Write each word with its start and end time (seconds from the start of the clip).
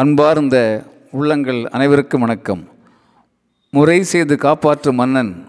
அன்பார்ந்த 0.00 0.84
உள்ளங்கள் 1.10 1.66
அனைவருக்கும் 1.66 2.20
வணக்கம். 2.20 2.68
முறை 3.70 4.04
செய்து 4.04 4.36
காப்பாற்றும் 4.36 4.94
மன்னன் 4.94 5.46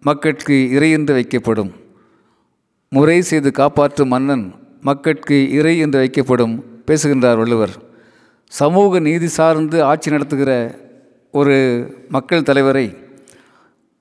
மக்கட்கு 0.00 0.70
இறை 0.70 0.90
என்று 0.90 1.14
வைக்கப்படும். 1.14 1.70
முறை 2.88 3.22
செய்து 3.22 3.50
காப்பாற்றும் 3.50 4.08
மன்னன் 4.08 4.54
மக்கட்கு 4.80 5.50
இறை 5.50 5.78
என்று 5.78 6.00
வைக்கப்படும் 6.00 6.62
பேசுகின்றார் 6.84 7.36
வள்ளுவர். 7.36 7.70
சமூக 8.46 8.98
நீதி 8.98 9.26
சார்ந்து 9.26 9.82
ஆட்சி 9.82 10.10
நடத்துகிற 10.10 10.78
ஒரு 11.32 11.56
மக்கள் 12.08 12.42
தலைவரை 12.42 12.96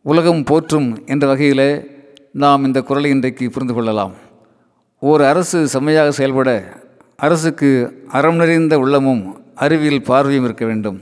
உலகம் 0.02 0.44
போற்றும் 0.44 1.04
என்ற 1.06 1.28
வகையில் 1.28 1.90
நாம் 2.32 2.66
இந்த 2.66 2.82
குரலை 2.82 3.10
இன்றைக்கு 3.10 3.50
புரிந்து 3.50 3.74
கொள்ளலாம். 3.74 4.14
ஒரு 5.00 5.26
அரசு 5.26 5.68
செம்மையாக 5.68 6.12
செயல்பட 6.12 6.74
அரசுக்கு 7.18 8.04
அறம் 8.08 8.36
நிறைந்த 8.36 8.80
உள்ளமும் 8.80 9.44
அறிவியல் 9.56 10.02
பார்வையும் 10.02 10.44
இருக்க 10.44 10.66
வேண்டும். 10.66 11.02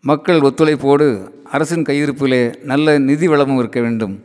மக்கள் 0.00 0.40
ஒத்துழைப்போடு 0.40 1.28
அரசின் 1.44 1.82
கையிருப்பிலே 1.82 2.62
நல்ல 2.62 2.98
நிதி 2.98 3.28
வளமும் 3.28 3.58
இருக்க 3.58 3.80
வேண்டும். 3.80 4.24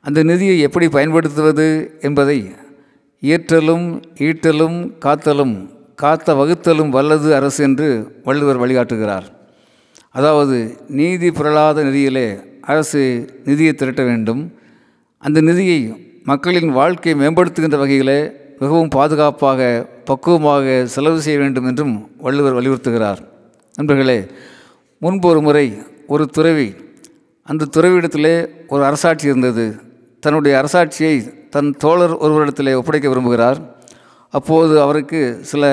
அந்த 0.00 0.22
நிதியை 0.22 0.60
எப்படி 0.60 0.88
பயன்படுத்துவது 0.88 1.98
என்பதை 2.00 2.50
இயற்றலும் 3.22 4.02
ஈட்டலும் 4.18 4.92
காத்தலும் 4.98 5.70
காத்த 5.94 6.34
வகுத்தலும் 6.34 6.88
வல்லது 6.88 7.34
அரசு 7.34 7.64
என்று 7.64 8.20
வள்ளுவர் 8.24 8.60
வழிகாட்டுகிறார். 8.60 9.26
அதாவது 10.10 10.76
நீதி 10.88 11.30
புரளாத 11.30 11.82
நிதியிலே 11.84 12.38
அரசு 12.60 13.02
நிதியை 13.44 13.72
திரட்ட 13.72 14.02
வேண்டும். 14.02 14.54
அந்த 15.18 15.40
நிதியை 15.40 16.08
மக்களின் 16.24 16.70
வாழ்க்கையை 16.70 17.26
மேம்படுத்துகின்ற 17.26 17.78
வகையிலே 17.78 18.32
மிகவும் 18.58 18.88
பாதுகாப்பாக 18.88 19.88
பக்குவமாக 20.10 20.86
செலவு 20.94 21.20
செய்ய 21.20 21.38
வேண்டும் 21.38 21.66
என்றும் 21.70 21.94
வள்ளுவர் 22.18 22.56
வலியுறுத்துகிறார். 22.58 23.20
நண்பர்களே 23.74 24.26
முன்பு 24.98 25.28
ஒரு 25.28 25.40
முறை 25.40 25.66
ஒரு 26.06 26.26
துறவி 26.26 26.68
அந்த 27.44 27.68
துறவியிடத்திலே 27.76 28.34
ஒரு 28.68 28.82
அரசாட்சி 28.84 29.26
இருந்தது. 29.26 29.66
தன்னுடைய 30.20 30.54
அரசாட்சியை 30.62 31.14
தன் 31.48 31.70
தோழர் 31.78 32.14
ஒருவரிடத்திலே 32.16 32.72
ஒப்படைக்க 32.74 33.08
விரும்புகிறார். 33.08 33.58
அப்போது 34.30 34.74
அவருக்கு 34.80 35.38
சில 35.42 35.64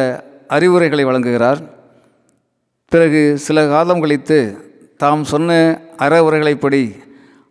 அறிவுரைகளை 0.48 1.06
வழங்குகிறார். 1.06 1.60
பிறகு 2.92 3.22
சில 3.38 3.68
காலம் 3.68 4.00
கழித்து 4.00 4.40
தாம் 4.98 5.24
சொன்ன 5.24 5.58
அற 5.98 6.24
உரைகளைப்படி 6.24 6.84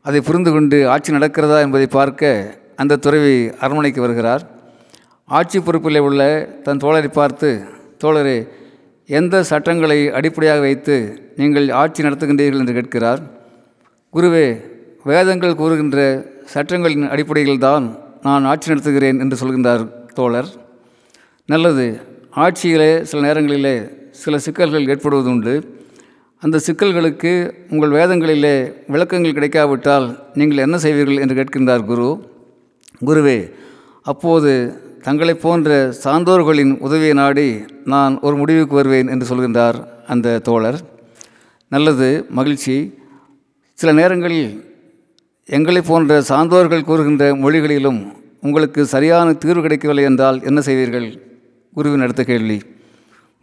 அதை 0.03 0.21
புரிந்து 0.21 0.51
கொண்டு 0.53 0.79
ஆட்சி 0.89 1.11
நடக்கிறதா 1.13 1.59
என்பதை 1.61 1.87
பார்க்க 1.87 2.59
அந்த 2.77 2.97
துறவி 2.97 3.37
அரண்மனைக்கு 3.61 4.01
வருகிறார். 4.01 4.45
ஆட்சி 5.29 5.59
பொறுப்பில் 5.61 5.99
உள்ள 6.07 6.23
தன் 6.65 6.81
தோழரை 6.83 7.09
பார்த்து 7.17 7.49
தோழரே 8.03 8.37
எந்த 9.09 9.37
சட்டங்களை 9.49 9.97
அடிப்படையாக 10.19 10.61
வைத்து 10.67 10.97
நீங்கள் 11.39 11.67
ஆட்சி 11.81 12.01
நடத்துகின்றீர்கள் 12.07 12.63
என்று 12.63 12.77
கேட்கிறார்? 12.77 13.21
குருவே 14.15 14.47
வேதங்கள் 15.11 15.59
கூறுகின்ற 15.63 15.99
சட்டங்களின் 16.53 17.09
அடிப்படையில் 17.15 17.65
தான் 17.67 17.85
நான் 18.27 18.49
ஆட்சி 18.53 18.71
நடத்துகிறேன் 18.73 19.19
என்று 19.25 19.37
சொல்கின்றார் 19.43 19.85
தோழர். 20.19 20.51
நல்லது 21.53 21.89
ஆட்சியிலே 22.45 22.91
சில 23.11 23.21
நேரங்களிலே 23.27 23.77
சில 24.23 24.39
சிக்கல்கள் 24.47 24.89
ஏற்படுவதுண்டு 24.93 25.57
அந்த 26.43 26.57
சிக்கல்களுக்கு 26.67 27.35
உங்கள் 27.73 27.97
வேதங்களிலே 27.99 28.57
விளக்கங்கள் 28.95 29.37
கிடைக்காவிட்டால் 29.39 30.09
நீங்கள் 30.39 30.65
என்ன 30.67 30.77
செய்வீர்கள்? 30.87 31.23
என்று 31.23 31.39
கேட்கின்றார் 31.39 31.89
குரு. 31.93 32.11
குருவே 33.09 33.39
அப்போது 34.13 34.53
தங்களைப் 35.07 35.43
போன்ற 35.43 35.93
சான்றோர்களின் 35.93 36.79
உதவியை 36.79 37.13
நாடி 37.13 37.65
நான் 37.85 38.19
ஒரு 38.21 38.37
முடிவுக்கு 38.37 38.75
வருவேன் 38.75 39.09
என்று 39.09 39.27
சொல்கின்றார் 39.27 39.87
அந்த 40.07 40.39
தோழர். 40.39 40.81
நல்லது 41.69 42.27
மகிழ்ச்சி. 42.29 42.95
சில 43.75 43.93
நேரங்களில் 43.93 44.75
எங்களை 45.47 45.83
போன்ற 45.83 46.23
சான்றோர்கள் 46.29 46.85
கூறுகின்ற 46.85 47.35
மொழிகளிலும் 47.35 48.13
உங்களுக்கு 48.41 48.87
சரியான 48.87 49.33
தீர்வு 49.33 49.61
கிடைக்கவில்லை 49.61 50.05
என்றால் 50.05 50.43
என்ன 50.45 50.61
செய்வீர்கள்? 50.61 51.21
குருவின் 51.73 52.01
அடுத்த 52.01 52.25
கேள்வி. 52.25 52.63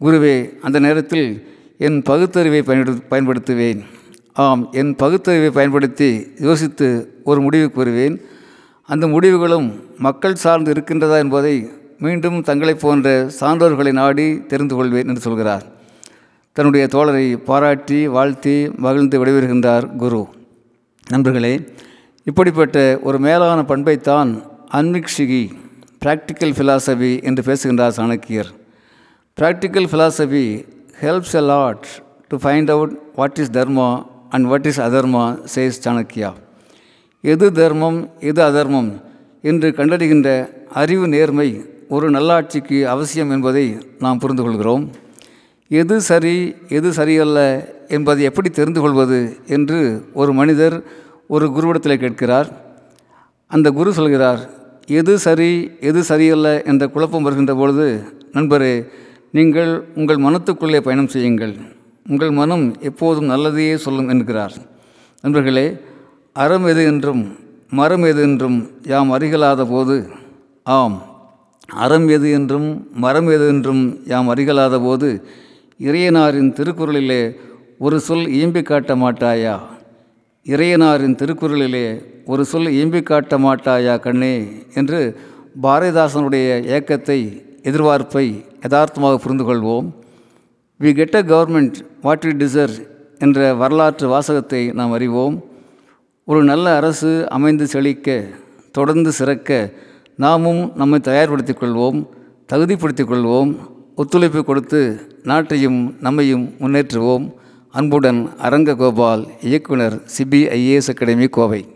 குருவே 0.02 0.60
அந்த 0.60 0.80
நேரத்தில் 0.80 1.48
என் 1.78 2.02
பகுத்தறிவை 2.02 2.62
பயன்படு 2.62 3.00
பயன்படுத்துவேன். 3.10 3.82
ஆம் 4.34 4.70
என் 4.72 4.96
பகுத்தறிவை 4.96 5.50
பயன்படுத்தி 5.50 6.28
யோசித்து 6.40 6.88
ஒரு 7.24 7.42
முடிவுக்கு 7.42 7.78
வருவேன். 7.78 8.22
அந்த 8.86 9.08
முடிவுகளும் 9.08 9.68
மக்கள் 9.98 10.36
சார்ந்து 10.36 10.74
இருக்கின்றதா 10.74 11.18
என்பதை 11.18 11.72
மீண்டும் 12.00 12.42
தங்களைப் 12.42 12.80
போன்ற 12.80 13.30
சான்றோர்களை 13.40 13.92
நாடி 13.92 14.46
தெரிந்து 14.46 14.76
கொள்வேன் 14.76 15.08
என்று 15.08 15.22
சொல்கிறார். 15.22 15.64
தன்னுடைய 16.52 16.88
தோழரை 16.92 17.36
பாராட்டி 17.36 18.08
வாழ்த்தி 18.08 18.70
மகிழ்ந்து 18.70 19.26
விடைபெறுகின்றார் 19.26 19.96
குரு. 19.96 20.28
நண்பர்களே 21.10 21.54
இப்படிப்பட்ட 22.24 23.00
ஒரு 23.04 23.20
மேலான 23.20 23.62
பண்பைத்தான் 23.62 24.44
அன்மிக்ஷிகி 24.72 25.44
ப்ராக்டிக்கல் 26.06 26.56
ஃபிலாசபி 26.58 27.24
என்று 27.24 27.44
பேசுகின்றார் 27.44 27.96
சாணக்கியர். 27.98 28.52
Practical 29.42 29.90
philosophy 29.92 30.68
helps 31.02 31.34
a 31.34 31.40
lot 31.40 31.88
to 32.28 32.38
find 32.38 32.70
out 32.70 33.00
what 33.16 33.38
is 33.38 33.52
dharma 33.52 34.06
and 34.30 34.46
what 34.46 34.66
is 34.66 34.82
adharma 34.82 35.26
says 35.56 35.84
Chanakya. 35.84 36.34
எது 37.32 37.48
தர்மம் 37.52 38.00
எது 38.30 38.42
அதர்மம் 38.44 38.90
என்று 39.50 39.68
கண்டறிகின்ற 39.78 40.30
அறிவு 40.82 41.06
நேர்மை 41.08 41.50
ஒரு 41.96 42.08
நல்லாட்சிக்கு 42.12 42.78
அவசியம் 42.94 43.32
என்பதை 43.36 43.64
நாம் 44.00 44.20
புரிந்து 44.24 44.44
கொள்கிறோம். 44.44 44.84
எது 45.68 45.96
சரி 46.02 46.56
எது 46.78 46.90
சரியல்ல 46.94 47.40
என்பதை 47.88 48.24
எப்படி 48.30 48.50
தெரிந்து 48.50 48.82
கொள்வது 48.82 49.20
என்று 49.48 49.80
ஒரு 50.14 50.34
மனிதர் 50.34 50.76
ஒரு 51.28 51.48
குருவிடத்தில் 51.56 52.02
கேட்கிறார். 52.04 52.50
அந்த 53.52 53.72
குரு 53.72 53.94
சொல்கிறார் 53.94 54.42
எது 55.00 55.16
சரி 55.20 55.52
எது 55.80 56.04
சரியல்ல 56.04 56.48
என்ற 56.72 56.84
குழப்பம் 56.88 57.26
வருகின்ற 57.28 57.56
பொழுது 57.62 57.88
நண்பரே 58.36 58.74
நீங்கள் 59.38 59.72
உங்கள் 59.96 60.24
மனத்துக்குள்ளே 60.26 60.82
பயணம் 60.88 61.12
செய்யுங்கள். 61.16 61.56
உங்கள் 62.10 62.32
மனம் 62.42 62.66
எப்போதும் 62.90 63.30
நல்லதையே 63.30 63.76
சொல்லும் 63.76 64.10
என்கிறார். 64.10 64.56
நண்பர்களே 65.24 65.68
அறம் 66.36 66.68
எது 66.68 66.84
என்றும் 66.86 67.24
மரம் 67.70 68.04
எது 68.04 68.22
என்றும் 68.22 68.56
யாம் 68.84 69.10
அறிகலாத 69.12 69.62
போது 69.70 69.96
ஆம் 70.64 70.96
அறம் 71.84 72.08
எது 72.08 72.32
என்றும் 72.32 72.70
மரம் 72.94 73.28
எது 73.28 73.48
என்றும் 73.48 73.84
யாம் 74.06 74.30
அறிகலாத 74.34 74.80
போது 74.80 75.10
இறையனாரின் 75.80 76.50
திருக்குறளிலே 76.54 77.22
ஒரு 77.78 78.00
சொல் 78.00 78.26
இயம்பி 78.28 78.62
காட்ட 78.62 78.96
மாட்டாயா? 78.96 79.56
இறையனாரின் 80.46 81.16
திருக்குறளிலே 81.16 81.86
ஒரு 82.26 82.46
சொல் 82.46 82.70
இயம்பி 82.70 83.04
காட்ட 83.04 83.38
மாட்டாயா 83.38 84.00
கண்ணே? 84.00 84.36
என்று 84.74 85.00
பாரதிதாசனுடைய 85.62 86.48
ஏக்கத்தை 86.78 87.20
எதிர்பார்ப்பை 87.64 88.26
யதார்த்தமாக 88.64 89.18
புரிந்து 89.18 89.46
கொள்வோம். 89.46 89.88
We 90.80 90.92
get 90.94 91.16
a 91.16 91.24
government 91.24 91.80
what 92.02 92.26
we 92.26 92.36
deserve 92.44 92.78
என்ற 93.20 93.54
வரலாற்று 93.54 94.08
வாசகத்தை 94.08 94.62
நாம் 94.74 94.92
அறிவோம். 94.92 95.36
ஒரு 96.26 96.44
நல்ல 96.44 96.76
அரசு 96.76 97.30
அமைந்து 97.30 97.68
செழிக்க 97.68 98.24
தொடர்ந்து 98.72 99.12
சிறக்க 99.12 99.72
நாமும் 100.18 100.72
நம்மை 100.76 101.00
தயார்படுத்திக் 101.00 101.64
கொள்வோம் 101.64 102.08
தகுதிப்படுத்திக் 102.54 103.12
கொள்வோம் 103.12 103.56
ஒத்துழைப்பு 103.96 104.44
கொடுத்து 104.44 105.12
நாட்டையும் 105.24 105.96
நம்மையும் 106.00 106.54
முன்னேற்றுவோம். 106.60 107.34
அன்புடன் 107.72 108.38
அரங்க 108.38 108.76
கோபால் 108.76 109.28
இயக்குனர் 109.42 110.02
சிபிஐஏஎஸ் 110.18 110.90
அகாடமி 110.90 111.28
கோவை. 111.28 111.73